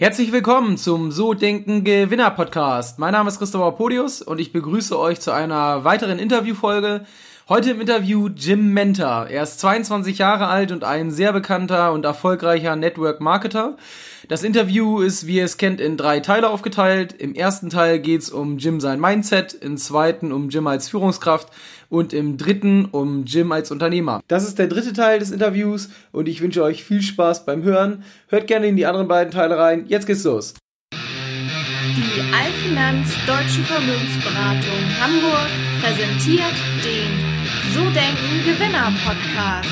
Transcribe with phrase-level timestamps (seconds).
[0.00, 3.00] Herzlich willkommen zum So Denken Gewinner Podcast.
[3.00, 7.04] Mein Name ist Christopher Podius und ich begrüße euch zu einer weiteren Interviewfolge.
[7.50, 9.26] Heute im Interview Jim Menter.
[9.30, 13.78] Er ist 22 Jahre alt und ein sehr bekannter und erfolgreicher Network Marketer.
[14.28, 17.14] Das Interview ist, wie ihr es kennt, in drei Teile aufgeteilt.
[17.14, 21.48] Im ersten Teil geht's um Jim sein Mindset, im zweiten um Jim als Führungskraft
[21.88, 24.20] und im dritten um Jim als Unternehmer.
[24.28, 28.04] Das ist der dritte Teil des Interviews und ich wünsche euch viel Spaß beim Hören.
[28.28, 29.86] Hört gerne in die anderen beiden Teile rein.
[29.88, 30.52] Jetzt geht's los.
[30.92, 35.48] Die Allfinanz Deutsche Vermögensberatung Hamburg
[35.80, 36.54] präsentiert
[36.84, 37.17] den
[37.78, 39.68] So Denken Gewinner Podcast.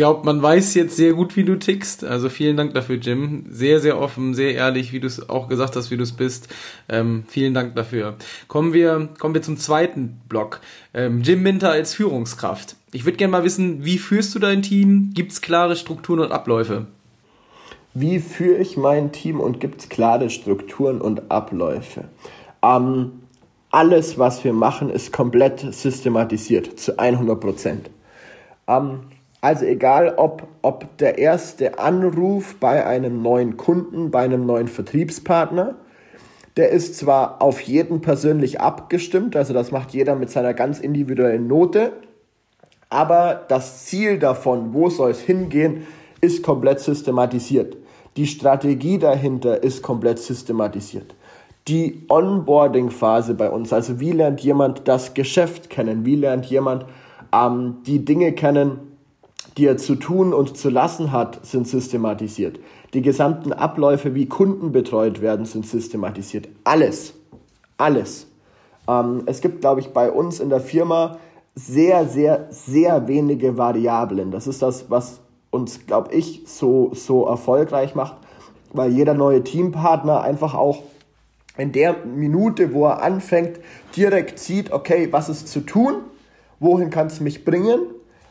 [0.00, 2.04] glaube, man weiß jetzt sehr gut, wie du tickst.
[2.04, 3.44] Also vielen Dank dafür, Jim.
[3.50, 6.48] Sehr, sehr offen, sehr ehrlich, wie du es auch gesagt hast, wie du es bist.
[6.88, 8.16] Ähm, vielen Dank dafür.
[8.48, 10.60] Kommen wir, kommen wir zum zweiten Block.
[10.94, 12.76] Ähm, Jim Minter als Führungskraft.
[12.92, 15.10] Ich würde gerne mal wissen, wie führst du dein Team?
[15.12, 16.86] Gibt es klare Strukturen und Abläufe?
[17.92, 22.04] Wie führe ich mein Team und gibt es klare Strukturen und Abläufe?
[22.62, 23.22] Ähm,
[23.72, 27.90] alles, was wir machen, ist komplett systematisiert, zu 100 Prozent.
[28.68, 29.00] Ähm,
[29.40, 35.74] also egal, ob, ob der erste Anruf bei einem neuen Kunden, bei einem neuen Vertriebspartner,
[36.56, 41.46] der ist zwar auf jeden persönlich abgestimmt, also das macht jeder mit seiner ganz individuellen
[41.46, 41.92] Note,
[42.88, 45.86] aber das Ziel davon, wo soll es hingehen,
[46.20, 47.76] ist komplett systematisiert.
[48.16, 51.14] Die Strategie dahinter ist komplett systematisiert.
[51.68, 56.86] Die Onboarding-Phase bei uns, also wie lernt jemand das Geschäft kennen, wie lernt jemand
[57.32, 58.78] ähm, die Dinge kennen,
[59.56, 62.58] die er zu tun und zu lassen hat, sind systematisiert.
[62.94, 66.48] Die gesamten Abläufe, wie Kunden betreut werden, sind systematisiert.
[66.64, 67.14] Alles.
[67.76, 68.26] Alles.
[68.88, 71.18] Ähm, es gibt, glaube ich, bei uns in der Firma
[71.54, 74.30] sehr, sehr, sehr wenige Variablen.
[74.30, 75.19] Das ist das, was
[75.50, 78.16] uns, glaube ich, so, so erfolgreich macht,
[78.72, 80.82] weil jeder neue Teampartner einfach auch
[81.56, 83.60] in der Minute, wo er anfängt,
[83.96, 85.96] direkt sieht, okay, was ist zu tun,
[86.58, 87.80] wohin kann es mich bringen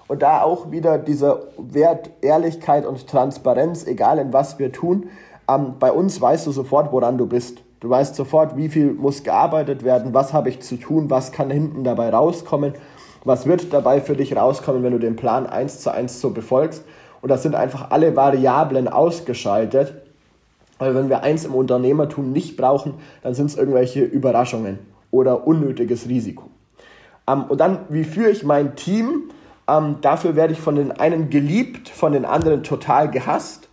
[0.08, 5.09] und da auch wieder dieser Wert Ehrlichkeit und Transparenz, egal in was wir tun.
[5.47, 7.62] Ähm, bei uns weißt du sofort, woran du bist.
[7.79, 11.50] Du weißt sofort, wie viel muss gearbeitet werden, was habe ich zu tun, was kann
[11.50, 12.74] hinten dabei rauskommen,
[13.24, 16.84] was wird dabei für dich rauskommen, wenn du den Plan eins zu eins so befolgst.
[17.22, 19.94] Und das sind einfach alle Variablen ausgeschaltet.
[20.78, 24.80] Weil wenn wir eins im Unternehmertum nicht brauchen, dann sind es irgendwelche Überraschungen
[25.12, 26.46] oder unnötiges Risiko.
[27.28, 29.29] Ähm, und dann, wie führe ich mein Team?
[29.68, 33.68] Ähm, dafür werde ich von den einen geliebt, von den anderen total gehasst.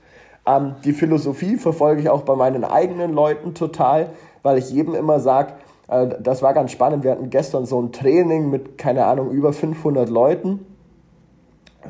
[0.47, 4.11] Ähm, die Philosophie verfolge ich auch bei meinen eigenen Leuten total,
[4.43, 5.55] weil ich jedem immer sage,
[5.89, 9.53] äh, das war ganz spannend, wir hatten gestern so ein Training mit, keine Ahnung, über
[9.53, 10.67] 500 Leuten.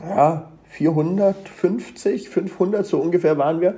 [0.09, 3.75] Ja, 450, 500, so ungefähr waren wir.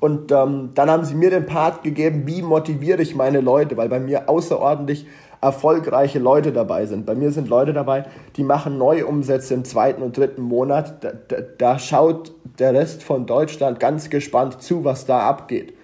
[0.00, 3.88] Und ähm, dann haben sie mir den Part gegeben, wie motiviere ich meine Leute, weil
[3.88, 5.06] bei mir außerordentlich
[5.40, 7.06] erfolgreiche Leute dabei sind.
[7.06, 8.04] Bei mir sind Leute dabei,
[8.36, 11.04] die machen Neuumsätze im zweiten und dritten Monat.
[11.04, 15.74] Da, da, da schaut der Rest von Deutschland ganz gespannt zu, was da abgeht.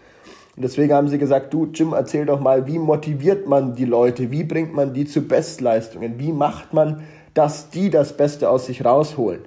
[0.57, 4.31] Und deswegen haben sie gesagt, du Jim, erzähl doch mal, wie motiviert man die Leute?
[4.31, 6.19] Wie bringt man die zu Bestleistungen?
[6.19, 9.41] Wie macht man, dass die das Beste aus sich rausholen?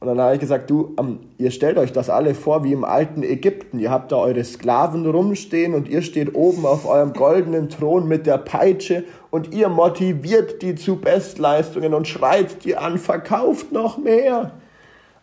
[0.00, 2.84] Und dann habe ich gesagt, du, ähm, ihr stellt euch das alle vor wie im
[2.84, 3.80] alten Ägypten.
[3.80, 8.26] Ihr habt da eure Sklaven rumstehen und ihr steht oben auf eurem goldenen Thron mit
[8.26, 14.52] der Peitsche und ihr motiviert die zu Bestleistungen und schreit die an, verkauft noch mehr.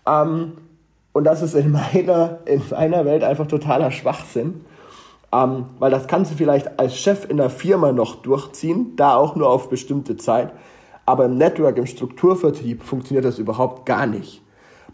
[0.06, 0.58] Ähm,
[1.14, 4.66] und das ist in meiner, in meiner Welt einfach totaler Schwachsinn.
[5.32, 9.38] Ähm, weil das kannst du vielleicht als Chef in der Firma noch durchziehen, da auch
[9.38, 10.52] nur auf bestimmte Zeit.
[11.06, 14.45] Aber im Network, im Strukturvertrieb funktioniert das überhaupt gar nicht.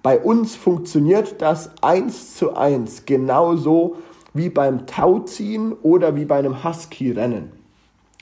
[0.03, 3.97] Bei uns funktioniert das eins zu eins genauso
[4.33, 7.51] wie beim Tauziehen oder wie bei einem Husky-Rennen.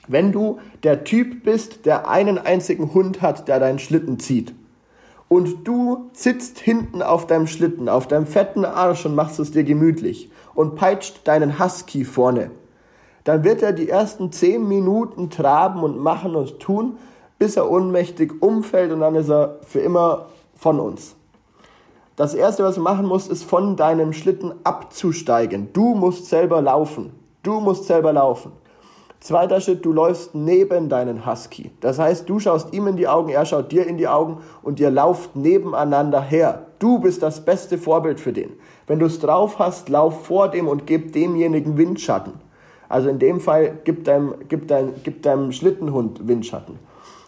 [0.06, 4.54] Wenn du der Typ bist, der einen einzigen Hund hat, der deinen Schlitten zieht,
[5.28, 9.62] und du sitzt hinten auf deinem Schlitten, auf deinem fetten Arsch und machst es dir
[9.62, 12.50] gemütlich und peitscht deinen Husky vorne,
[13.22, 16.98] dann wird er die ersten zehn Minuten traben und machen und tun,
[17.38, 20.26] bis er ohnmächtig umfällt und dann ist er für immer
[20.56, 21.14] von uns.
[22.20, 25.70] Das erste, was du machen musst, ist von deinem Schlitten abzusteigen.
[25.72, 27.14] Du musst selber laufen.
[27.42, 28.52] Du musst selber laufen.
[29.20, 31.70] Zweiter Schritt, du läufst neben deinen Husky.
[31.80, 34.78] Das heißt, du schaust ihm in die Augen, er schaut dir in die Augen und
[34.80, 36.66] ihr lauft nebeneinander her.
[36.78, 38.52] Du bist das beste Vorbild für den.
[38.86, 42.34] Wenn du es drauf hast, lauf vor dem und gib demjenigen Windschatten.
[42.90, 46.80] Also in dem Fall gib deinem, gib dein, gib deinem Schlittenhund Windschatten.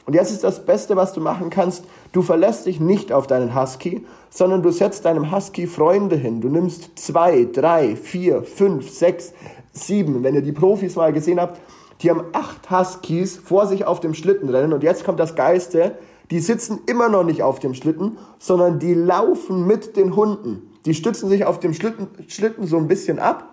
[0.04, 3.54] Und jetzt ist das Beste, was du machen kannst, du verlässt dich nicht auf deinen
[3.54, 6.40] Husky, sondern du setzt deinem Husky Freunde hin.
[6.40, 9.32] Du nimmst zwei, drei, vier, fünf, sechs,
[9.72, 10.24] sieben.
[10.24, 11.60] Wenn ihr die Profis mal gesehen habt,
[12.00, 14.72] die haben acht Huskies vor sich auf dem Schlitten rennen.
[14.72, 15.96] Und jetzt kommt das Geiste,
[16.30, 20.70] die sitzen immer noch nicht auf dem Schlitten, sondern die laufen mit den Hunden.
[20.84, 23.50] Die stützen sich auf dem Schlitten, Schlitten so ein bisschen ab.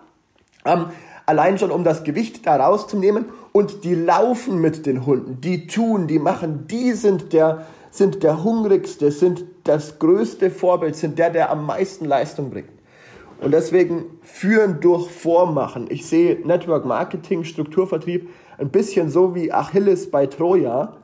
[0.64, 0.86] Ähm,
[1.26, 6.06] allein schon um das Gewicht da rauszunehmen und die laufen mit den Hunden, die tun,
[6.06, 11.50] die machen, die sind der, sind der hungrigste, sind das größte Vorbild, sind der, der
[11.50, 12.70] am meisten Leistung bringt.
[13.40, 15.86] Und deswegen führen durch Vormachen.
[15.88, 20.96] Ich sehe Network Marketing, Strukturvertrieb ein bisschen so wie Achilles bei Troja.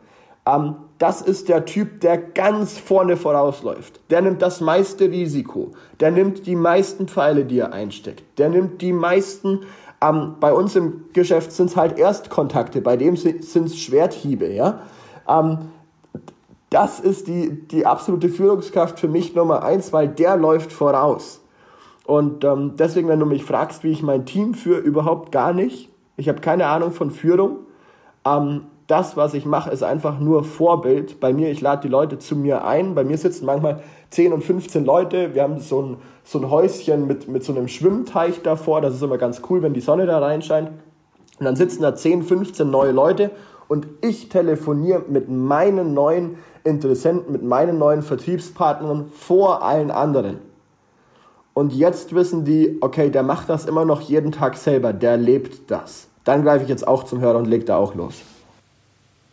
[0.46, 4.00] Ähm, das ist der Typ, der ganz vorne vorausläuft.
[4.10, 5.72] Der nimmt das meiste Risiko.
[6.00, 8.22] Der nimmt die meisten Pfeile, die er einsteckt.
[8.38, 9.60] Der nimmt die meisten
[10.00, 14.52] ähm, bei uns im Geschäft sind es halt Erstkontakte, bei dem sind es Schwerthiebe.
[14.52, 14.80] Ja?
[15.28, 15.70] Ähm,
[16.70, 21.40] das ist die, die absolute Führungskraft für mich Nummer eins, weil der läuft voraus.
[22.04, 25.90] Und ähm, deswegen, wenn du mich fragst, wie ich mein Team führe, überhaupt gar nicht.
[26.16, 27.58] Ich habe keine Ahnung von Führung.
[28.24, 31.18] Ähm, das, was ich mache, ist einfach nur Vorbild.
[31.18, 32.94] Bei mir, ich lade die Leute zu mir ein.
[32.94, 35.34] Bei mir sitzen manchmal 10 und 15 Leute.
[35.34, 38.80] Wir haben so ein, so ein Häuschen mit, mit so einem Schwimmteich davor.
[38.80, 40.70] Das ist immer ganz cool, wenn die Sonne da reinscheint.
[41.38, 43.30] Und dann sitzen da 10, 15 neue Leute
[43.68, 50.38] und ich telefoniere mit meinen neuen Interessenten, mit meinen neuen Vertriebspartnern vor allen anderen.
[51.54, 55.70] Und jetzt wissen die, okay, der macht das immer noch jeden Tag selber, der lebt
[55.70, 56.08] das.
[56.24, 58.22] Dann greife ich jetzt auch zum Hörer und leg da auch los.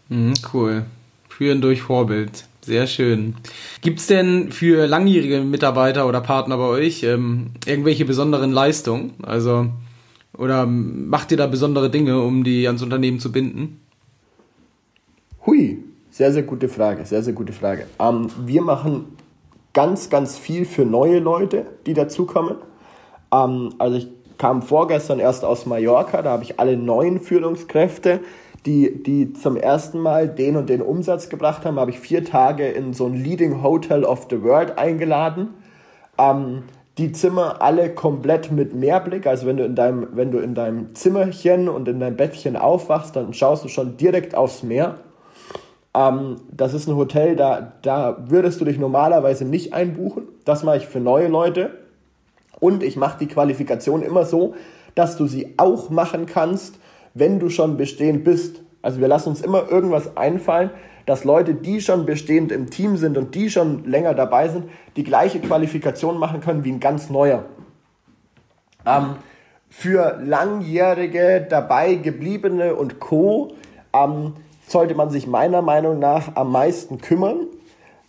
[0.09, 0.85] Mhm, cool.
[1.29, 2.45] Führen durch Vorbild.
[2.61, 3.35] Sehr schön.
[3.81, 9.13] Gibt es denn für langjährige Mitarbeiter oder Partner bei euch ähm, irgendwelche besonderen Leistungen?
[9.21, 9.67] Also,
[10.37, 13.81] oder macht ihr da besondere Dinge, um die ans Unternehmen zu binden?
[15.45, 15.79] Hui,
[16.09, 17.85] sehr, sehr gute Frage, sehr, sehr gute Frage.
[17.99, 19.07] Ähm, wir machen
[19.73, 22.55] ganz, ganz viel für neue Leute, die dazukommen.
[23.33, 24.07] Ähm, also ich
[24.37, 28.21] kam vorgestern erst aus Mallorca, da habe ich alle neuen Führungskräfte
[28.65, 32.67] die, die zum ersten Mal den und den Umsatz gebracht haben, habe ich vier Tage
[32.67, 35.49] in so ein Leading Hotel of the World eingeladen.
[36.17, 36.63] Ähm,
[36.97, 39.25] die Zimmer alle komplett mit Meerblick.
[39.27, 43.15] Also wenn du in deinem, wenn du in deinem Zimmerchen und in deinem Bettchen aufwachst,
[43.15, 44.99] dann schaust du schon direkt aufs Meer.
[45.95, 50.23] Ähm, das ist ein Hotel, da, da würdest du dich normalerweise nicht einbuchen.
[50.45, 51.71] Das mache ich für neue Leute.
[52.59, 54.53] Und ich mache die Qualifikation immer so,
[54.95, 56.79] dass du sie auch machen kannst,
[57.13, 58.61] wenn du schon bestehend bist.
[58.81, 60.71] Also wir lassen uns immer irgendwas einfallen,
[61.05, 64.65] dass Leute, die schon bestehend im Team sind und die schon länger dabei sind,
[64.95, 67.45] die gleiche Qualifikation machen können wie ein ganz neuer.
[68.85, 69.15] Ähm,
[69.69, 73.53] für langjährige, dabei gebliebene und Co.
[73.93, 74.33] Ähm,
[74.67, 77.47] sollte man sich meiner Meinung nach am meisten kümmern.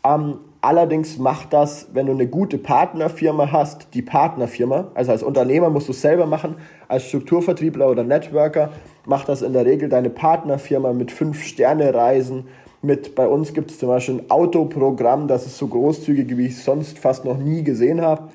[0.05, 4.89] Ähm, allerdings macht das, wenn du eine gute Partnerfirma hast, die Partnerfirma.
[4.95, 8.71] Also als Unternehmer musst du es selber machen, als Strukturvertriebler oder Networker
[9.07, 12.47] macht das in der Regel deine Partnerfirma mit Fünf-Sterne-Reisen.
[12.83, 16.53] Mit, bei uns gibt es zum Beispiel ein Autoprogramm, das ist so großzügig, wie ich
[16.53, 18.29] es sonst fast noch nie gesehen habe.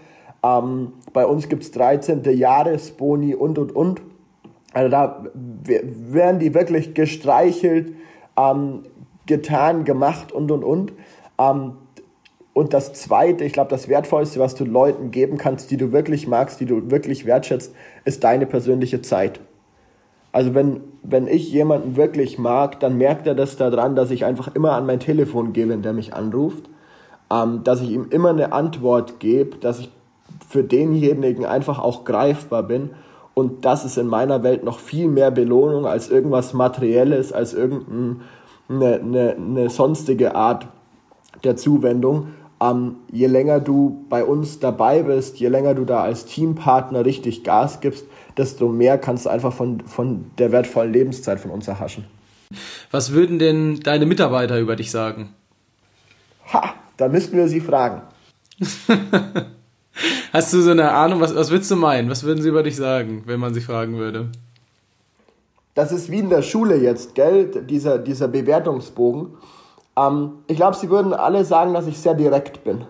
[0.43, 2.23] Ähm, bei uns gibt es 13.
[2.23, 4.01] Jahresboni und und und.
[4.73, 7.93] Also da werden die wirklich gestreichelt,
[8.37, 8.83] ähm,
[9.25, 10.93] getan, gemacht und und und.
[11.39, 11.73] Ähm,
[12.53, 16.27] und das Zweite, ich glaube, das Wertvollste, was du Leuten geben kannst, die du wirklich
[16.27, 17.73] magst, die du wirklich wertschätzt,
[18.05, 19.39] ist deine persönliche Zeit.
[20.31, 24.53] Also wenn, wenn ich jemanden wirklich mag, dann merkt er das daran, dass ich einfach
[24.55, 26.69] immer an mein Telefon gehe, wenn der mich anruft,
[27.31, 29.89] ähm, dass ich ihm immer eine Antwort gebe, dass ich
[30.47, 32.91] für denjenigen einfach auch greifbar bin.
[33.33, 38.19] Und das ist in meiner Welt noch viel mehr Belohnung als irgendwas Materielles, als irgendeine
[38.69, 40.67] eine, eine sonstige Art
[41.43, 42.29] der Zuwendung.
[42.61, 47.43] Ähm, je länger du bei uns dabei bist, je länger du da als Teampartner richtig
[47.43, 48.05] Gas gibst,
[48.37, 52.05] desto mehr kannst du einfach von, von der wertvollen Lebenszeit von uns erhaschen.
[52.91, 55.29] Was würden denn deine Mitarbeiter über dich sagen?
[56.51, 58.01] Ha, da müssten wir sie fragen.
[60.33, 62.09] Hast du so eine Ahnung, was, was würdest du meinen?
[62.09, 64.29] Was würden sie über dich sagen, wenn man sie fragen würde?
[65.75, 67.45] Das ist wie in der Schule jetzt, gell?
[67.69, 69.37] Dieser, dieser Bewertungsbogen.
[69.99, 72.85] Ähm, ich glaube, sie würden alle sagen, dass ich sehr direkt bin.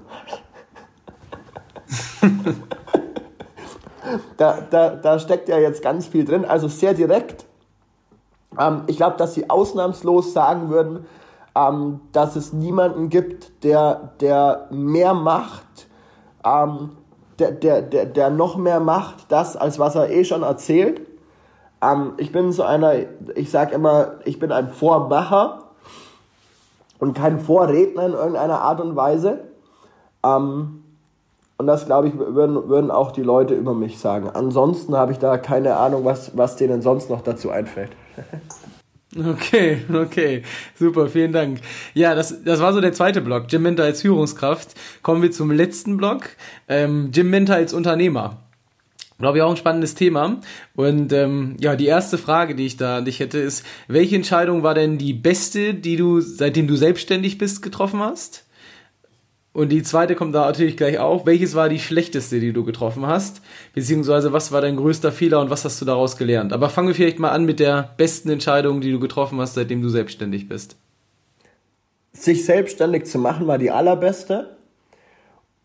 [4.37, 7.45] da, da, da steckt ja jetzt ganz viel drin, also sehr direkt.
[8.57, 11.05] Ähm, ich glaube, dass sie ausnahmslos sagen würden,
[11.55, 15.87] ähm, dass es niemanden gibt, der, der mehr macht,
[16.45, 16.91] ähm,
[17.39, 21.01] der, der, der, der noch mehr macht, das, als was er eh schon erzählt.
[21.81, 22.93] Ähm, ich bin so einer,
[23.35, 25.68] ich sage immer, ich bin ein Vormacher.
[26.99, 29.39] Und kein Vorredner in irgendeiner Art und Weise.
[30.23, 30.83] Ähm,
[31.57, 34.29] und das, glaube ich, würden, würden auch die Leute über mich sagen.
[34.29, 37.91] Ansonsten habe ich da keine Ahnung, was, was denen sonst noch dazu einfällt.
[39.17, 40.43] Okay, okay,
[40.75, 41.61] super, vielen Dank.
[41.95, 44.75] Ja, das, das war so der zweite Block, Jim Mentor als Führungskraft.
[45.01, 46.29] Kommen wir zum letzten Block,
[46.67, 48.37] ähm, Jim Mentor als Unternehmer.
[49.19, 50.39] Glaube ich auch ein spannendes Thema.
[50.75, 54.63] Und ähm, ja, die erste Frage, die ich da an dich hätte, ist, welche Entscheidung
[54.63, 58.45] war denn die beste, die du, seitdem du selbstständig bist, getroffen hast?
[59.51, 61.25] Und die zweite kommt da natürlich gleich auch.
[61.25, 63.41] Welches war die schlechteste, die du getroffen hast?
[63.73, 66.53] Beziehungsweise was war dein größter Fehler und was hast du daraus gelernt?
[66.53, 69.81] Aber fangen wir vielleicht mal an mit der besten Entscheidung, die du getroffen hast, seitdem
[69.81, 70.77] du selbstständig bist.
[72.13, 74.58] Sich selbstständig zu machen war die allerbeste.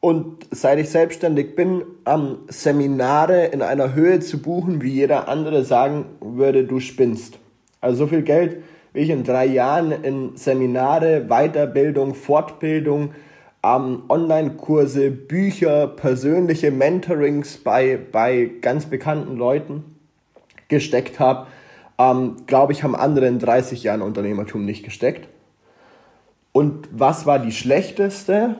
[0.04, 5.64] Und seit ich selbstständig bin, ähm, Seminare in einer Höhe zu buchen, wie jeder andere
[5.64, 7.38] sagen würde, du spinnst.
[7.80, 13.14] Also so viel Geld, wie ich in drei Jahren in Seminare, Weiterbildung, Fortbildung,
[13.64, 19.96] ähm, Online-Kurse, Bücher, persönliche Mentorings bei, bei ganz bekannten Leuten
[20.68, 21.46] gesteckt habe,
[21.96, 25.28] ähm, glaube ich, haben andere in 30 Jahren Unternehmertum nicht gesteckt.
[26.52, 28.56] Und was war die schlechteste?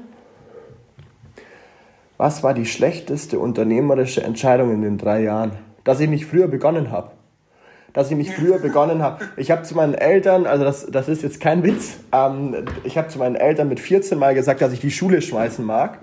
[2.17, 5.53] Was war die schlechteste unternehmerische Entscheidung in den drei Jahren?
[5.83, 7.11] Dass ich nicht früher begonnen habe
[7.95, 9.25] dass ich mich früher begonnen habe.
[9.37, 13.09] Ich habe zu meinen Eltern, also das, das ist jetzt kein Witz, ähm, ich habe
[13.09, 16.01] zu meinen Eltern mit 14 mal gesagt, dass ich die Schule schmeißen mag.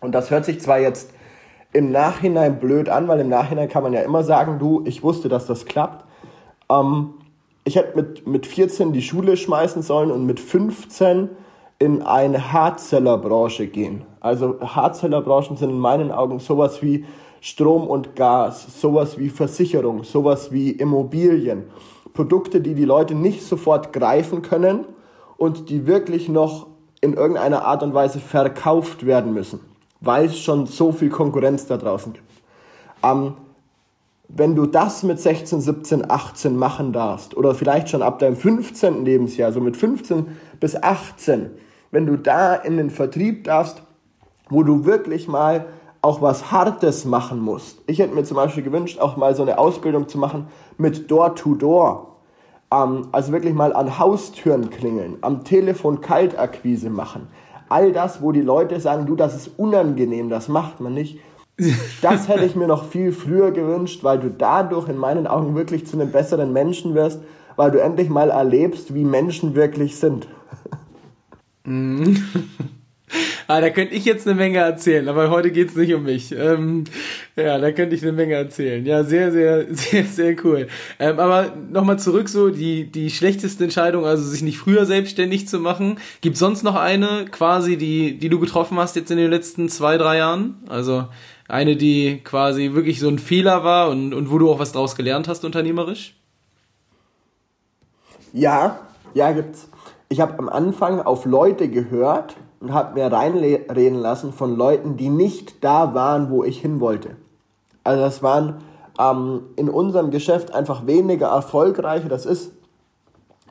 [0.00, 1.10] Und das hört sich zwar jetzt
[1.72, 5.28] im Nachhinein blöd an, weil im Nachhinein kann man ja immer sagen, du, ich wusste,
[5.28, 6.04] dass das klappt.
[6.70, 7.14] Ähm,
[7.64, 11.28] ich hätte mit, mit 14 die Schule schmeißen sollen und mit 15
[11.78, 14.02] in eine Hardseller-Branche gehen.
[14.20, 17.04] Also Hardseller-Branchen sind in meinen Augen sowas wie
[17.40, 21.64] Strom und Gas, sowas wie Versicherung, sowas wie Immobilien.
[22.14, 24.86] Produkte, die die Leute nicht sofort greifen können
[25.36, 26.68] und die wirklich noch
[27.00, 29.60] in irgendeiner Art und Weise verkauft werden müssen,
[30.00, 32.24] weil es schon so viel Konkurrenz da draußen gibt.
[33.02, 33.34] Ähm,
[34.28, 39.04] wenn du das mit 16, 17, 18 machen darfst oder vielleicht schon ab deinem 15.
[39.04, 40.26] Lebensjahr, so mit 15
[40.60, 41.50] bis 18,
[41.90, 43.82] wenn du da in den Vertrieb darfst,
[44.48, 45.66] wo du wirklich mal
[46.02, 47.78] auch was Hartes machen musst.
[47.86, 52.16] Ich hätte mir zum Beispiel gewünscht, auch mal so eine Ausbildung zu machen mit Door-to-Door.
[52.70, 57.28] Ähm, also wirklich mal an Haustüren klingeln, am Telefon Kaltakquise machen.
[57.68, 61.20] All das, wo die Leute sagen, du, das ist unangenehm, das macht man nicht.
[62.02, 65.86] Das hätte ich mir noch viel früher gewünscht, weil du dadurch in meinen Augen wirklich
[65.86, 67.20] zu einem besseren Menschen wirst,
[67.56, 70.26] weil du endlich mal erlebst, wie Menschen wirklich sind.
[71.64, 72.24] Mhm.
[73.46, 76.32] Ah, da könnte ich jetzt eine Menge erzählen, aber heute geht's nicht um mich.
[76.32, 76.84] Ähm,
[77.36, 78.84] ja, da könnte ich eine Menge erzählen.
[78.86, 80.68] Ja, sehr, sehr, sehr, sehr cool.
[80.98, 85.60] Ähm, aber nochmal zurück so, die, die schlechteste Entscheidung, also sich nicht früher selbstständig zu
[85.60, 85.98] machen.
[86.22, 89.98] Gibt sonst noch eine quasi, die, die du getroffen hast jetzt in den letzten zwei,
[89.98, 90.56] drei Jahren?
[90.68, 91.04] Also
[91.48, 94.96] eine, die quasi wirklich so ein Fehler war und, und wo du auch was draus
[94.96, 96.16] gelernt hast unternehmerisch?
[98.32, 98.78] Ja,
[99.14, 99.68] ja, gibt's.
[100.08, 105.10] Ich habe am Anfang auf Leute gehört, und habe mir reinreden lassen von Leuten, die
[105.10, 107.10] nicht da waren, wo ich hin wollte.
[107.84, 108.62] Also das waren
[108.98, 112.08] ähm, in unserem Geschäft einfach weniger erfolgreiche.
[112.08, 112.52] Das ist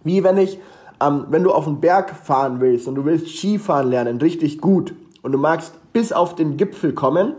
[0.04, 0.58] wie wenn ich,
[1.00, 4.96] ähm, wenn du auf den Berg fahren willst und du willst Skifahren lernen, richtig gut
[5.22, 7.36] und du magst bis auf den Gipfel kommen,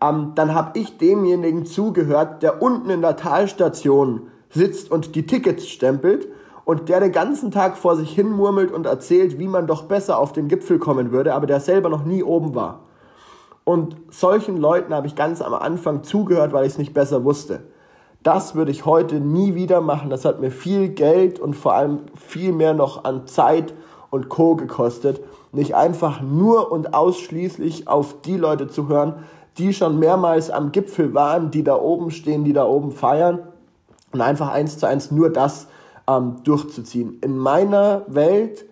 [0.00, 5.68] ähm, dann habe ich demjenigen zugehört, der unten in der Talstation sitzt und die Tickets
[5.68, 6.28] stempelt
[6.64, 10.18] und der den ganzen Tag vor sich hin murmelt und erzählt, wie man doch besser
[10.18, 12.80] auf den Gipfel kommen würde, aber der selber noch nie oben war.
[13.64, 17.64] Und solchen Leuten habe ich ganz am Anfang zugehört, weil ich es nicht besser wusste.
[18.22, 20.10] Das würde ich heute nie wieder machen.
[20.10, 23.72] Das hat mir viel Geld und vor allem viel mehr noch an Zeit
[24.10, 25.20] und Co gekostet.
[25.52, 29.14] Nicht einfach nur und ausschließlich auf die Leute zu hören,
[29.58, 33.40] die schon mehrmals am Gipfel waren, die da oben stehen, die da oben feiern
[34.12, 35.68] und einfach eins zu eins nur das
[36.08, 37.18] ähm, durchzuziehen.
[37.22, 38.64] In meiner Welt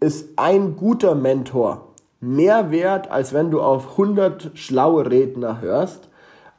[0.00, 1.88] ist ein guter Mentor
[2.20, 6.08] mehr wert, als wenn du auf 100 schlaue Redner hörst.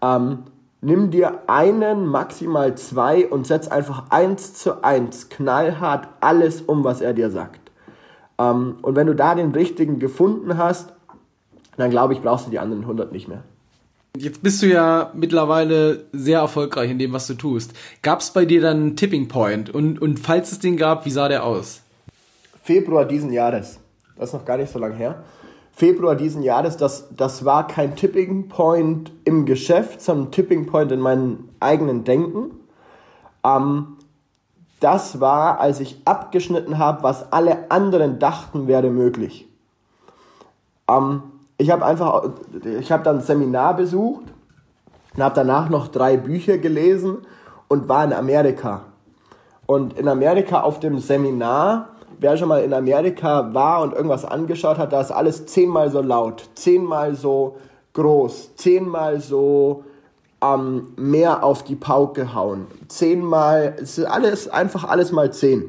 [0.02, 0.40] Ähm,
[0.82, 7.02] nimm dir einen, maximal zwei und setz einfach eins zu eins knallhart alles um, was
[7.02, 7.72] er dir sagt.
[8.40, 10.94] Ähm, und wenn du da den richtigen gefunden hast,
[11.78, 13.44] dann glaube ich, brauchst du die anderen 100 nicht mehr.
[14.18, 17.74] Jetzt bist du ja mittlerweile sehr erfolgreich in dem, was du tust.
[18.01, 19.70] Gab es bei dir dann einen Tipping Point?
[19.70, 21.82] Und, und falls es den gab, wie sah der aus?
[22.62, 23.80] Februar diesen Jahres.
[24.18, 25.24] Das ist noch gar nicht so lange her.
[25.72, 30.91] Februar diesen Jahres, das, das war kein Tipping Point im Geschäft, sondern ein Tipping Point
[30.91, 32.51] in meinem eigenen Denken.
[33.46, 33.98] Ähm,
[34.82, 39.48] das war, als ich abgeschnitten habe, was alle anderen dachten, wäre möglich.
[40.89, 41.24] Ähm,
[41.62, 42.24] ich habe einfach,
[42.80, 44.24] ich habe dann ein Seminar besucht
[45.15, 47.20] und habe danach noch drei Bücher gelesen
[47.68, 48.82] und war in Amerika.
[49.68, 51.89] Und in Amerika auf dem Seminar,
[52.20, 56.01] wer schon mal in Amerika war und irgendwas angeschaut hat, da ist alles zehnmal so
[56.01, 57.58] laut, zehnmal so
[57.94, 59.84] groß, zehnmal so
[60.44, 62.65] ähm, mehr auf die Pauke hauen.
[62.88, 65.65] Zehnmal, es ist alles, einfach alles mal zehn.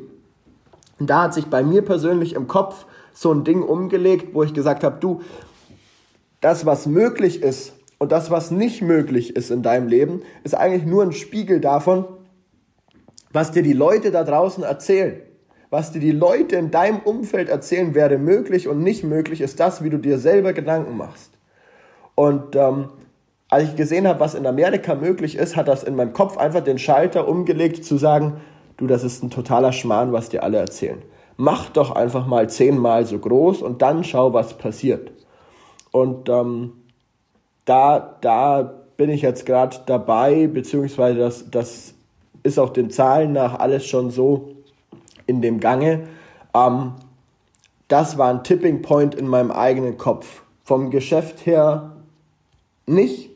[0.98, 4.54] Und da hat sich bei mir persönlich im Kopf so ein Ding umgelegt, wo ich
[4.54, 5.20] gesagt habe, du,
[6.42, 10.84] das, was möglich ist und das, was nicht möglich ist in deinem Leben, ist eigentlich
[10.84, 12.04] nur ein Spiegel davon,
[13.32, 15.22] was dir die Leute da draußen erzählen.
[15.70, 19.82] Was dir die Leute in deinem Umfeld erzählen, wäre möglich und nicht möglich, ist das,
[19.82, 21.30] wie du dir selber Gedanken machst.
[22.14, 22.90] Und ähm,
[23.48, 26.62] als ich gesehen habe, was in Amerika möglich ist, hat das in meinem Kopf einfach
[26.62, 28.34] den Schalter umgelegt zu sagen,
[28.76, 31.00] du, das ist ein totaler Schmarrn, was dir alle erzählen.
[31.38, 35.12] Mach doch einfach mal zehnmal so groß und dann schau, was passiert.
[35.92, 36.72] Und ähm,
[37.64, 38.62] da, da
[38.96, 41.94] bin ich jetzt gerade dabei, beziehungsweise das, das
[42.42, 44.56] ist auch den Zahlen nach alles schon so
[45.26, 46.08] in dem Gange.
[46.54, 46.92] Ähm,
[47.88, 50.42] das war ein Tipping Point in meinem eigenen Kopf.
[50.64, 51.96] Vom Geschäft her
[52.86, 53.30] nicht,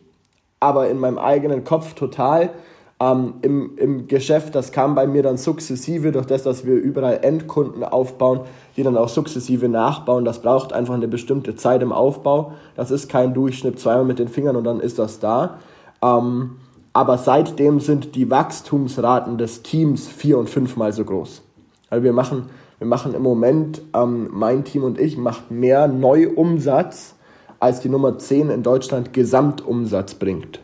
[0.60, 2.50] aber in meinem eigenen Kopf total.
[2.98, 7.18] Ähm, im, Im Geschäft, das kam bei mir dann sukzessive, durch das, dass wir überall
[7.22, 8.40] Endkunden aufbauen,
[8.76, 10.24] die dann auch sukzessive nachbauen.
[10.24, 12.52] Das braucht einfach eine bestimmte Zeit im Aufbau.
[12.74, 15.58] Das ist kein Durchschnitt zweimal mit den Fingern und dann ist das da.
[16.02, 16.56] Ähm,
[16.94, 21.42] aber seitdem sind die Wachstumsraten des Teams vier- und fünfmal so groß.
[21.90, 22.48] Also wir machen,
[22.78, 27.14] wir machen im Moment, ähm, mein Team und ich, macht mehr Neuumsatz
[27.60, 30.60] als die Nummer 10 in Deutschland Gesamtumsatz bringt.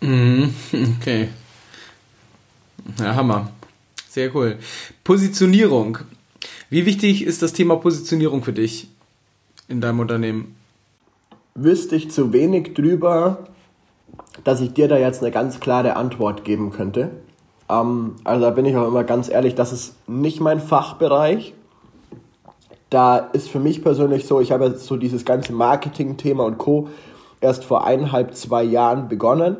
[0.00, 0.54] Mhm,
[1.00, 1.28] okay.
[2.98, 3.50] Ja, Hammer.
[4.08, 4.58] Sehr cool.
[5.04, 5.98] Positionierung.
[6.70, 8.88] Wie wichtig ist das Thema Positionierung für dich
[9.68, 10.56] in deinem Unternehmen?
[11.54, 13.48] Wüsste ich zu wenig drüber,
[14.44, 17.10] dass ich dir da jetzt eine ganz klare Antwort geben könnte.
[17.68, 21.54] Ähm, also da bin ich auch immer ganz ehrlich, das ist nicht mein Fachbereich
[22.90, 26.88] da ist für mich persönlich so, ich habe so dieses ganze Marketing-Thema und Co.
[27.40, 29.56] erst vor eineinhalb, zwei Jahren begonnen.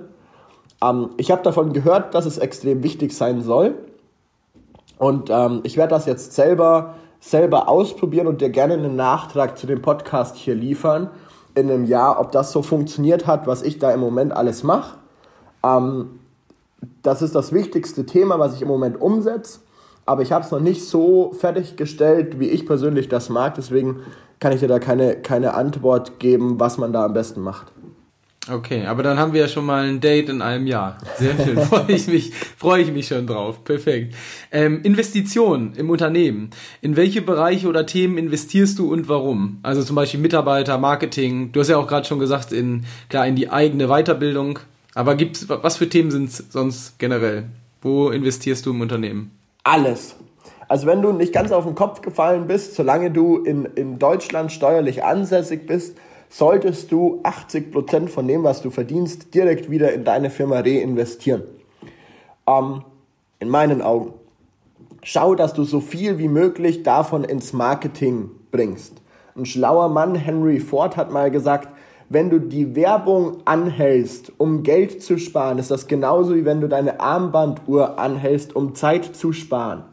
[0.83, 3.75] Ähm, ich habe davon gehört, dass es extrem wichtig sein soll.
[4.99, 9.67] Und ähm, ich werde das jetzt selber, selber ausprobieren und dir gerne einen Nachtrag zu
[9.67, 11.11] dem Podcast hier liefern
[11.55, 14.99] in einem Jahr, ob das so funktioniert hat, was ich da im Moment alles mache.
[15.65, 16.21] Ähm,
[17.03, 19.61] das ist das wichtigste Thema, was ich im Moment umsetze
[20.09, 23.57] aber ich habe es noch nicht so fertiggestellt, wie ich persönlich das mag.
[23.57, 23.99] Deswegen
[24.41, 27.73] kann ich dir da keine, keine Antwort geben, was man da am besten macht.
[28.51, 30.99] Okay, aber dann haben wir ja schon mal ein Date in einem Jahr.
[31.17, 33.65] Sehr schön, freue ich mich, freue ich mich schon drauf.
[33.65, 34.15] Perfekt.
[34.51, 36.51] Ähm, Investitionen im Unternehmen.
[36.81, 39.59] In welche Bereiche oder Themen investierst du und warum?
[39.63, 41.53] Also zum Beispiel Mitarbeiter, Marketing.
[41.53, 44.59] Du hast ja auch gerade schon gesagt, in klar in die eigene Weiterbildung.
[44.95, 47.45] Aber gibt's was für Themen sind sonst generell?
[47.83, 49.31] Wo investierst du im Unternehmen?
[49.69, 50.17] alles.
[50.67, 54.53] Also wenn du nicht ganz auf den Kopf gefallen bist, solange du in, in Deutschland
[54.53, 55.97] steuerlich ansässig bist,
[56.29, 61.43] solltest du 80% von dem, was du verdienst, direkt wieder in deine Firma reinvestieren.
[62.47, 62.83] Ähm,
[63.41, 64.15] in meinen Augen.
[65.03, 68.95] Schau, dass du so viel wie möglich davon ins Marketing bringst.
[69.37, 71.69] Ein schlauer Mann, Henry Ford, hat mal gesagt,
[72.09, 76.69] wenn du die Werbung anhältst, um Geld zu sparen, ist das genauso wie wenn du
[76.69, 79.85] deine Armbanduhr anhältst, um Zeit zu sparen.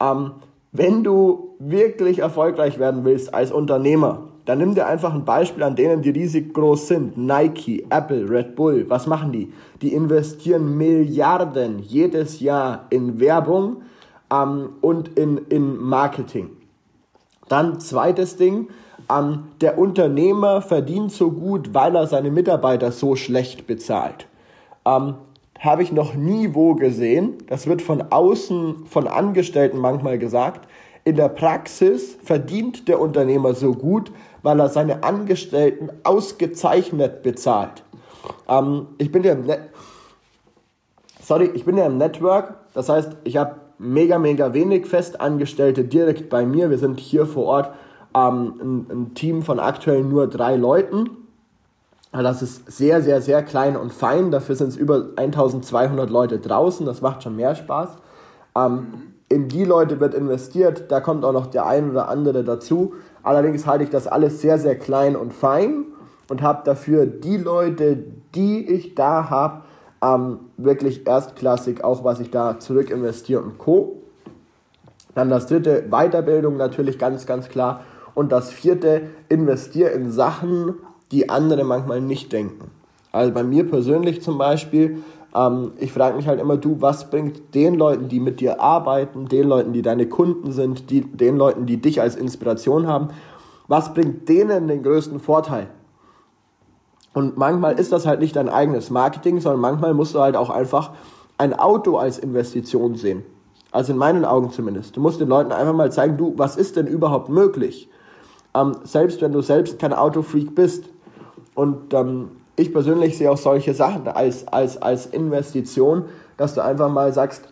[0.00, 0.32] Ähm,
[0.72, 5.74] wenn du wirklich erfolgreich werden willst als Unternehmer, dann nimm dir einfach ein Beispiel an
[5.74, 7.18] denen, die riesig groß sind.
[7.18, 9.52] Nike, Apple, Red Bull, was machen die?
[9.82, 13.82] Die investieren Milliarden jedes Jahr in Werbung
[14.32, 16.50] ähm, und in, in Marketing.
[17.48, 18.68] Dann zweites Ding,
[19.10, 24.28] ähm, der Unternehmer verdient so gut, weil er seine Mitarbeiter so schlecht bezahlt.
[24.84, 25.14] Ähm,
[25.58, 27.34] Habe ich noch nie wo gesehen.
[27.48, 30.68] Das wird von außen, von Angestellten manchmal gesagt.
[31.06, 34.10] In der Praxis verdient der Unternehmer so gut,
[34.46, 37.82] weil er seine Angestellten ausgezeichnet bezahlt.
[38.48, 39.58] Ähm, ich bin ja im Net
[41.20, 42.54] Sorry, ich bin ja im Network.
[42.72, 46.70] Das heißt, ich habe mega, mega wenig Festangestellte direkt bei mir.
[46.70, 47.70] Wir sind hier vor Ort
[48.14, 51.10] ähm, ein, ein Team von aktuell nur drei Leuten.
[52.12, 54.30] Das ist sehr, sehr, sehr klein und fein.
[54.30, 56.86] Dafür sind es über 1200 Leute draußen.
[56.86, 57.88] Das macht schon mehr Spaß.
[58.56, 60.84] Ähm, in die Leute wird investiert.
[60.92, 62.94] Da kommt auch noch der ein oder andere dazu.
[63.26, 65.84] Allerdings halte ich das alles sehr, sehr klein und fein
[66.30, 67.98] und habe dafür die Leute,
[68.34, 69.62] die ich da habe,
[70.02, 74.02] Ähm, wirklich erstklassig, auch was ich da zurück investiere und Co.
[75.14, 77.80] Dann das dritte, Weiterbildung natürlich ganz, ganz klar.
[78.14, 80.74] Und das vierte, investiere in Sachen,
[81.12, 82.70] die andere manchmal nicht denken.
[83.10, 85.02] Also bei mir persönlich zum Beispiel,
[85.36, 89.28] ähm, ich frage mich halt immer, du, was bringt den Leuten, die mit dir arbeiten,
[89.28, 93.08] den Leuten, die deine Kunden sind, die, den Leuten, die dich als Inspiration haben,
[93.68, 95.68] was bringt denen den größten Vorteil?
[97.12, 100.50] Und manchmal ist das halt nicht dein eigenes Marketing, sondern manchmal musst du halt auch
[100.50, 100.92] einfach
[101.38, 103.22] ein Auto als Investition sehen.
[103.72, 104.96] Also in meinen Augen zumindest.
[104.96, 107.90] Du musst den Leuten einfach mal zeigen, du, was ist denn überhaupt möglich?
[108.54, 110.84] Ähm, selbst wenn du selbst kein Autofreak bist.
[111.54, 116.88] Und ähm, ich persönlich sehe auch solche Sachen als, als, als Investition, dass du einfach
[116.88, 117.48] mal sagst,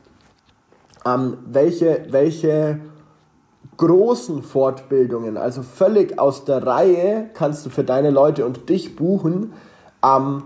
[1.05, 2.81] ähm, welche, welche
[3.77, 9.53] großen Fortbildungen, also völlig aus der Reihe, kannst du für deine Leute und dich buchen,
[10.03, 10.45] ähm,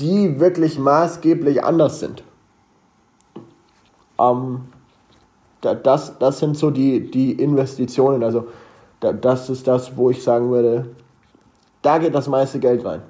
[0.00, 2.22] die wirklich maßgeblich anders sind.
[4.18, 4.62] Ähm,
[5.60, 8.48] das, das sind so die, die Investitionen, also
[9.00, 10.86] das ist das, wo ich sagen würde,
[11.82, 13.02] da geht das meiste Geld rein.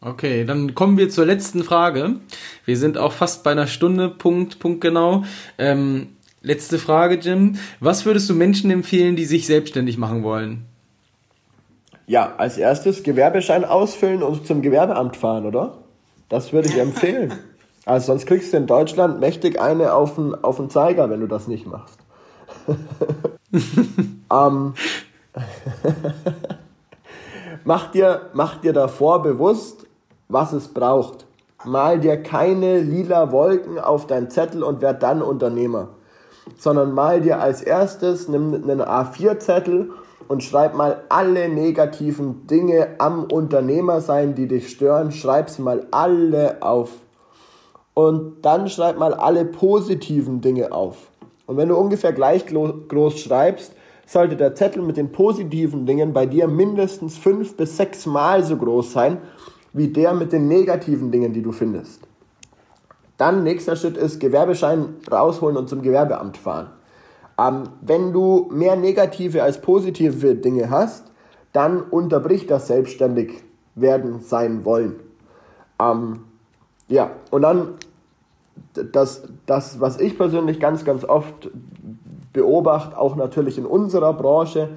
[0.00, 2.16] Okay, dann kommen wir zur letzten Frage.
[2.64, 5.22] Wir sind auch fast bei einer Stunde, Punkt, Punkt genau.
[5.58, 6.08] Ähm,
[6.42, 7.56] letzte Frage, Jim.
[7.78, 10.64] Was würdest du Menschen empfehlen, die sich selbstständig machen wollen?
[12.08, 15.78] Ja, als erstes Gewerbeschein ausfüllen und zum Gewerbeamt fahren, oder?
[16.28, 17.32] Das würde ich empfehlen.
[17.84, 21.26] Also sonst kriegst du in Deutschland mächtig eine auf den, auf den Zeiger, wenn du
[21.26, 21.98] das nicht machst.
[24.32, 24.74] ähm,
[27.64, 29.86] mach, dir, mach dir davor bewusst,
[30.28, 31.26] was es braucht.
[31.64, 35.88] Mal dir keine lila Wolken auf deinen Zettel und werd dann Unternehmer.
[36.58, 39.90] Sondern mal dir als erstes nimm einen A4-Zettel
[40.28, 45.12] und schreib mal alle negativen Dinge am Unternehmer sein, die dich stören.
[45.12, 46.90] Schreib sie mal alle auf.
[47.94, 51.10] Und dann schreib mal alle positiven Dinge auf.
[51.46, 53.72] Und wenn du ungefähr gleich groß schreibst,
[54.12, 58.56] sollte der Zettel mit den positiven Dingen bei dir mindestens fünf bis sechs Mal so
[58.56, 59.18] groß sein,
[59.72, 62.02] wie der mit den negativen Dingen, die du findest.
[63.16, 66.70] Dann nächster Schritt ist Gewerbeschein rausholen und zum Gewerbeamt fahren.
[67.38, 71.04] Ähm, wenn du mehr negative als positive Dinge hast,
[71.52, 73.42] dann unterbricht das selbstständig
[73.74, 74.96] werden sein wollen.
[75.80, 76.24] Ähm,
[76.88, 77.74] ja, und dann
[78.74, 81.50] das, das, was ich persönlich ganz, ganz oft
[82.32, 84.70] beobachte, auch natürlich in unserer Branche,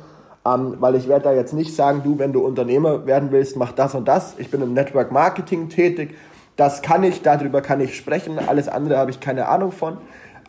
[0.46, 3.72] ähm, weil ich werde da jetzt nicht sagen, du, wenn du Unternehmer werden willst, mach
[3.72, 4.36] das und das.
[4.38, 6.16] Ich bin im Network Marketing tätig.
[6.56, 8.40] Das kann ich, darüber kann ich sprechen.
[8.40, 9.98] Alles andere habe ich keine Ahnung von.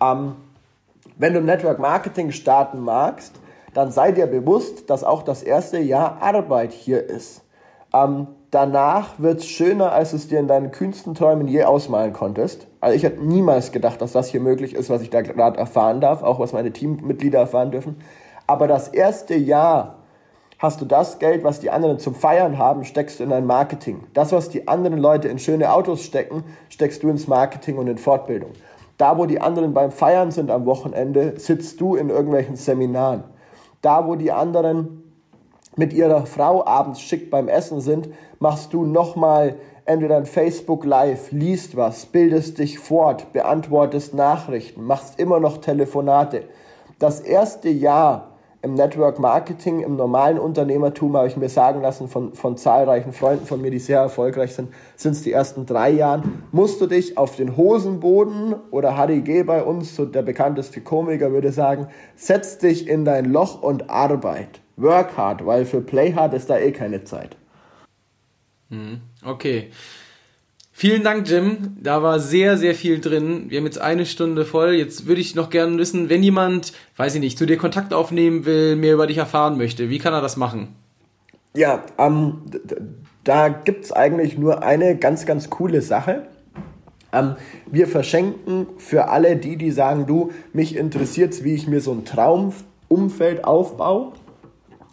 [0.02, 0.32] Ähm,
[1.16, 3.34] wenn du Network Marketing starten magst,
[3.72, 7.42] dann sei dir bewusst, dass auch das erste Jahr Arbeit hier ist.
[7.92, 12.66] Ähm, danach wird es schöner, als es dir in deinen kühnsten Träumen je ausmalen konntest.
[12.80, 16.00] Also ich hätte niemals gedacht, dass das hier möglich ist, was ich da gerade erfahren
[16.00, 17.96] darf, auch was meine Teammitglieder erfahren dürfen.
[18.46, 19.96] Aber das erste Jahr
[20.58, 24.04] hast du das Geld, was die anderen zum Feiern haben, steckst du in dein Marketing.
[24.14, 27.98] Das, was die anderen Leute in schöne Autos stecken, steckst du ins Marketing und in
[27.98, 28.52] Fortbildung.
[28.96, 33.24] Da, wo die anderen beim Feiern sind am Wochenende, sitzt du in irgendwelchen Seminaren.
[33.82, 35.05] Da, wo die anderen
[35.76, 38.08] mit ihrer Frau abends schick beim Essen sind,
[38.40, 45.18] machst du nochmal entweder ein Facebook Live, liest was, bildest dich fort, beantwortest Nachrichten, machst
[45.20, 46.44] immer noch Telefonate.
[46.98, 52.32] Das erste Jahr im Network Marketing, im normalen Unternehmertum, habe ich mir sagen lassen von,
[52.32, 56.22] von zahlreichen Freunden von mir, die sehr erfolgreich sind, sind es die ersten drei Jahre,
[56.50, 59.44] musst du dich auf den Hosenboden oder Harry G.
[59.44, 61.86] bei uns, so der bekannteste Komiker würde sagen,
[62.16, 64.62] setz dich in dein Loch und arbeit.
[64.76, 67.36] Work hard, weil für Play hard ist da eh keine Zeit.
[68.68, 69.00] Mhm.
[69.24, 69.70] Okay.
[70.78, 71.78] Vielen Dank, Jim.
[71.80, 73.46] Da war sehr, sehr viel drin.
[73.48, 74.74] Wir haben jetzt eine Stunde voll.
[74.74, 78.44] Jetzt würde ich noch gerne wissen, wenn jemand, weiß ich nicht, zu dir Kontakt aufnehmen
[78.44, 80.76] will, mehr über dich erfahren möchte, wie kann er das machen?
[81.54, 82.42] Ja, ähm,
[83.24, 86.26] da gibt's eigentlich nur eine ganz, ganz coole Sache.
[87.10, 87.36] Ähm,
[87.70, 92.04] wir verschenken für alle die, die sagen, du, mich interessiert's, wie ich mir so ein
[92.04, 94.12] Traumumfeld aufbaue.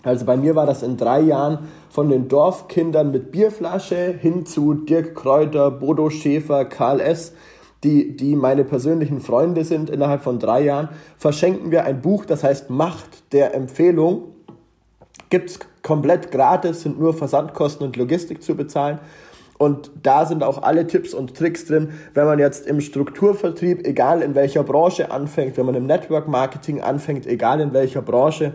[0.03, 4.73] Also bei mir war das in drei Jahren von den Dorfkindern mit Bierflasche hin zu
[4.73, 7.33] Dirk Kräuter, Bodo Schäfer, Karl S.,
[7.83, 12.43] die, die meine persönlichen Freunde sind innerhalb von drei Jahren, verschenken wir ein Buch, das
[12.43, 14.29] heißt Macht der Empfehlung.
[15.29, 18.99] Gibt es komplett gratis, sind nur Versandkosten und Logistik zu bezahlen.
[19.57, 24.21] Und da sind auch alle Tipps und Tricks drin, wenn man jetzt im Strukturvertrieb, egal
[24.21, 28.53] in welcher Branche anfängt, wenn man im Network Marketing anfängt, egal in welcher Branche,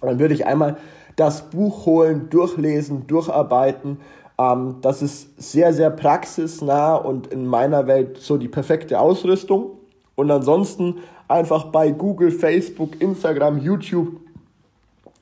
[0.00, 0.76] dann würde ich einmal
[1.16, 3.98] das Buch holen, durchlesen, durcharbeiten.
[4.38, 9.72] Ähm, das ist sehr, sehr praxisnah und in meiner Welt so die perfekte Ausrüstung.
[10.14, 14.16] Und ansonsten einfach bei Google, Facebook, Instagram, YouTube,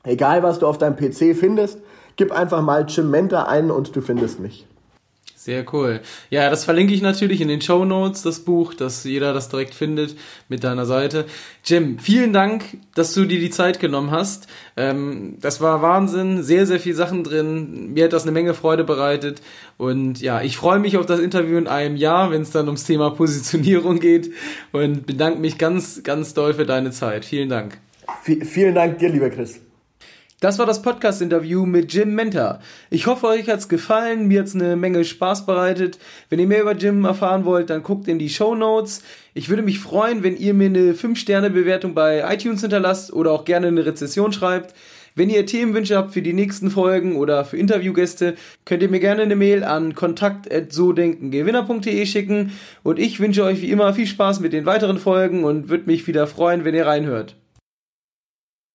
[0.05, 1.79] egal was du auf deinem PC findest,
[2.17, 4.67] gib einfach mal Jim Mentor ein und du findest mich.
[5.46, 6.00] Sehr cool.
[6.28, 9.74] Ja, das verlinke ich natürlich in den Show Notes, das Buch, dass jeder das direkt
[9.74, 10.16] findet
[10.48, 11.24] mit deiner Seite.
[11.64, 12.64] Jim, vielen Dank,
[12.96, 14.48] dass du dir die Zeit genommen hast.
[14.76, 17.92] Ähm, das war Wahnsinn, sehr, sehr viel Sachen drin.
[17.92, 19.40] Mir hat das eine Menge Freude bereitet.
[19.78, 22.82] Und ja, ich freue mich auf das Interview in einem Jahr, wenn es dann ums
[22.82, 24.32] Thema Positionierung geht.
[24.72, 27.24] Und bedanke mich ganz, ganz doll für deine Zeit.
[27.24, 27.78] Vielen Dank.
[28.24, 29.61] V vielen Dank dir, lieber Chris.
[30.38, 32.59] Das war das Podcast-Interview mit Jim Mentor.
[32.90, 34.29] Ich hoffe, euch hat's gefallen.
[34.29, 35.99] Mir hat's eine Menge Spaß bereitet.
[36.29, 39.03] Wenn ihr mehr über Jim erfahren wollt, dann guckt in die Show Notes.
[39.33, 43.68] Ich würde mich freuen, wenn ihr mir eine 5-Sterne-Bewertung bei iTunes hinterlasst oder auch gerne
[43.68, 44.75] eine Rezession schreibt.
[45.14, 48.35] Wenn ihr Themenwünsche habt für die nächsten Folgen oder für Interviewgäste,
[48.66, 53.94] könnt ihr mir gerne eine Mail an kontakt@sodenkengewinner.de schicken und ich wünsche euch wie immer
[53.94, 57.37] viel Spaß mit den weiteren Folgen und würde mich wieder freuen, wenn ihr reinhört.